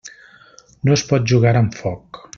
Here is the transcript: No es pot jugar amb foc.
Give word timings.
No 0.89 0.95
es 0.97 1.05
pot 1.11 1.29
jugar 1.35 1.55
amb 1.63 1.79
foc. 1.83 2.25